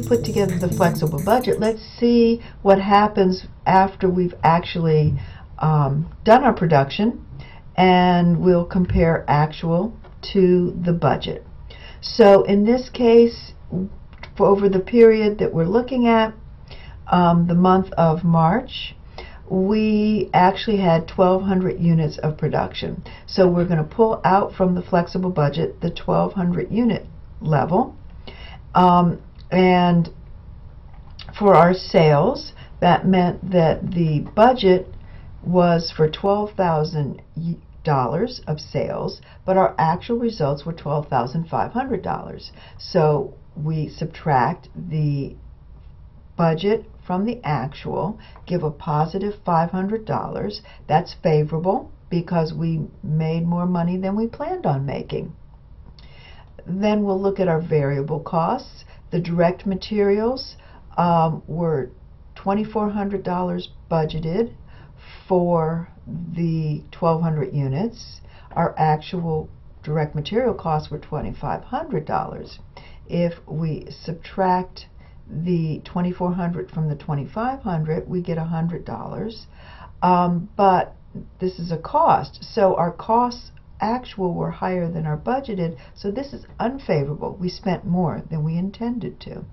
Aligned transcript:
put 0.00 0.24
together 0.24 0.58
the 0.58 0.68
flexible 0.68 1.22
budget, 1.24 1.60
let's 1.60 1.82
see 1.98 2.40
what 2.62 2.80
happens 2.80 3.46
after 3.66 4.08
we've 4.08 4.34
actually 4.42 5.14
um, 5.58 6.14
done 6.24 6.44
our 6.44 6.52
production, 6.52 7.24
and 7.76 8.40
we'll 8.40 8.64
compare 8.64 9.24
actual 9.28 9.96
to 10.32 10.76
the 10.84 10.92
budget. 10.92 11.44
So 12.00 12.44
in 12.44 12.64
this 12.64 12.88
case, 12.90 13.52
over 14.38 14.68
the 14.68 14.80
period 14.80 15.38
that 15.38 15.52
we're 15.52 15.66
looking 15.66 16.06
at, 16.06 16.34
um, 17.06 17.46
the 17.46 17.54
month 17.54 17.92
of 17.92 18.24
March, 18.24 18.94
we 19.48 20.30
actually 20.32 20.78
had 20.78 21.10
1,200 21.14 21.78
units 21.78 22.18
of 22.18 22.38
production. 22.38 23.04
So 23.26 23.48
we're 23.48 23.66
going 23.66 23.78
to 23.78 23.84
pull 23.84 24.20
out 24.24 24.54
from 24.54 24.74
the 24.74 24.82
flexible 24.82 25.30
budget 25.30 25.80
the 25.80 25.88
1,200 25.88 26.72
unit 26.72 27.06
level. 27.40 27.96
Um, 28.74 29.20
and 29.52 30.10
for 31.38 31.54
our 31.54 31.74
sales, 31.74 32.52
that 32.80 33.06
meant 33.06 33.52
that 33.52 33.92
the 33.92 34.26
budget 34.34 34.88
was 35.44 35.92
for 35.94 36.08
$12,000 36.08 38.40
of 38.46 38.60
sales, 38.60 39.20
but 39.44 39.56
our 39.56 39.74
actual 39.78 40.18
results 40.18 40.64
were 40.64 40.72
$12,500. 40.72 42.50
So 42.78 43.34
we 43.56 43.88
subtract 43.88 44.68
the 44.74 45.34
budget 46.36 46.86
from 47.06 47.26
the 47.26 47.40
actual, 47.44 48.18
give 48.46 48.62
a 48.62 48.70
positive 48.70 49.34
$500. 49.44 50.60
That's 50.88 51.14
favorable 51.22 51.90
because 52.08 52.54
we 52.54 52.86
made 53.02 53.46
more 53.46 53.66
money 53.66 53.96
than 53.96 54.14
we 54.16 54.28
planned 54.28 54.66
on 54.66 54.86
making. 54.86 55.34
Then 56.66 57.04
we'll 57.04 57.20
look 57.20 57.40
at 57.40 57.48
our 57.48 57.60
variable 57.60 58.20
costs. 58.20 58.84
The 59.12 59.20
direct 59.20 59.66
materials 59.66 60.56
um, 60.96 61.42
were 61.46 61.90
$2,400 62.36 63.68
budgeted 63.90 64.54
for 65.28 65.88
the 66.06 66.82
1,200 66.98 67.54
units. 67.54 68.20
Our 68.52 68.74
actual 68.78 69.48
direct 69.82 70.14
material 70.14 70.54
costs 70.54 70.90
were 70.90 70.98
$2,500. 70.98 72.58
If 73.06 73.34
we 73.46 73.86
subtract 73.90 74.86
the 75.28 75.80
2400 75.84 76.70
from 76.70 76.88
the 76.88 76.96
2500 76.96 78.08
we 78.08 78.20
get 78.20 78.36
$100 78.38 79.46
um, 80.02 80.48
but 80.56 80.96
this 81.40 81.58
is 81.58 81.70
a 81.70 81.78
cost 81.78 82.44
so 82.52 82.74
our 82.74 82.90
costs 82.90 83.50
actual 83.82 84.32
were 84.32 84.50
higher 84.50 84.88
than 84.88 85.04
our 85.04 85.18
budgeted 85.18 85.76
so 85.94 86.10
this 86.10 86.32
is 86.32 86.46
unfavorable. 86.58 87.36
We 87.38 87.48
spent 87.48 87.84
more 87.84 88.22
than 88.30 88.44
we 88.44 88.56
intended 88.56 89.20
to. 89.20 89.44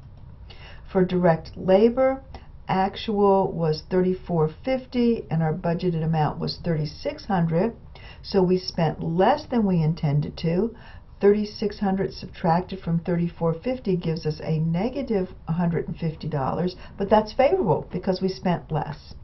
For 0.92 1.04
direct 1.04 1.58
labor 1.58 2.22
actual 2.68 3.52
was 3.52 3.82
3450 3.90 5.26
and 5.32 5.42
our 5.42 5.54
budgeted 5.54 6.04
amount 6.04 6.40
was 6.40 6.58
3600 6.64 7.76
so 8.22 8.44
we 8.44 8.58
spent 8.58 9.02
less 9.04 9.46
than 9.48 9.66
we 9.66 9.82
intended 9.82 10.38
to. 10.38 10.76
3600 11.20 12.14
subtracted 12.14 12.80
from 12.80 13.00
3450 13.00 13.98
gives 13.98 14.26
us 14.26 14.40
a 14.44 14.60
negative 14.60 15.34
$150 15.50 16.76
but 16.98 17.10
that's 17.10 17.34
favorable 17.34 17.88
because 17.92 18.22
we 18.22 18.30
spent 18.30 18.72
less. 18.72 19.16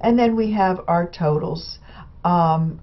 And 0.00 0.18
then 0.18 0.36
we 0.36 0.52
have 0.52 0.80
our 0.86 1.08
totals. 1.08 1.78
Um, 2.24 2.80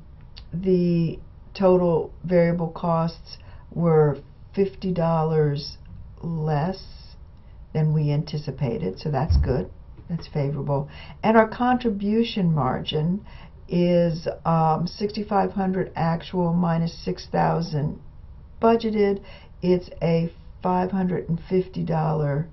the 0.53 1.19
total 1.61 2.11
variable 2.23 2.69
costs 2.69 3.37
were 3.71 4.17
$50 4.55 5.75
less 6.23 6.83
than 7.73 7.93
we 7.93 8.11
anticipated 8.11 8.99
so 8.99 9.11
that's 9.11 9.37
good 9.37 9.69
that's 10.09 10.27
favorable 10.27 10.89
and 11.23 11.37
our 11.37 11.47
contribution 11.47 12.53
margin 12.53 13.25
is 13.69 14.27
um, 14.45 14.85
6500 14.85 15.91
actual 15.95 16.51
minus 16.53 16.93
6000 17.05 17.99
budgeted, 18.61 19.21
it's 19.61 19.89
a 20.01 20.31
$550 20.63 22.47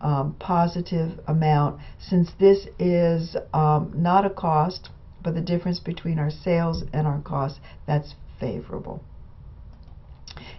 um, 0.00 0.34
positive 0.40 1.20
amount. 1.28 1.80
Since 1.98 2.30
this 2.40 2.66
is 2.78 3.36
um, 3.54 3.92
not 3.94 4.24
a 4.24 4.30
cost, 4.30 4.90
but 5.22 5.34
the 5.34 5.40
difference 5.40 5.78
between 5.78 6.18
our 6.18 6.30
sales 6.30 6.82
and 6.92 7.06
our 7.06 7.20
costs, 7.20 7.60
that's 7.86 8.14
favorable. 8.42 9.00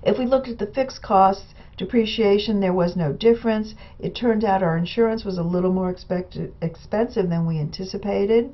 If 0.02 0.18
we 0.18 0.26
looked 0.26 0.48
at 0.48 0.58
the 0.58 0.68
fixed 0.68 1.02
costs, 1.02 1.54
depreciation, 1.78 2.62
there 2.62 2.74
was 2.74 2.96
no 2.96 3.12
difference. 3.12 3.76
It 4.00 4.16
turned 4.16 4.46
out 4.46 4.64
our 4.64 4.78
insurance 4.78 5.26
was 5.26 5.38
a 5.38 5.44
little 5.44 5.74
more 5.74 5.90
expected, 5.90 6.54
expensive 6.62 7.30
than 7.30 7.46
we 7.46 7.60
anticipated. 7.60 8.54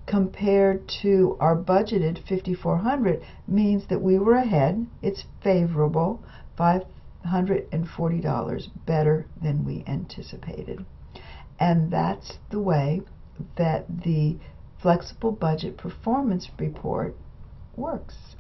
compared 0.06 0.88
to 1.02 1.38
our 1.40 1.56
budgeted 1.56 2.20
5400 2.28 3.22
means 3.48 3.88
that 3.88 4.02
we 4.02 4.18
were 4.18 4.36
ahead. 4.36 4.86
It's 5.02 5.26
favorable. 5.44 6.22
5 6.58 6.84
$140 7.26 8.68
better 8.86 9.26
than 9.42 9.64
we 9.64 9.84
anticipated. 9.88 10.86
And 11.60 11.92
that's 11.92 12.38
the 12.50 12.60
way 12.60 13.02
that 13.58 13.86
the 14.04 14.38
flexible 14.82 15.32
budget 15.32 15.78
performance 15.78 16.50
report 16.58 17.16
works. 17.76 18.36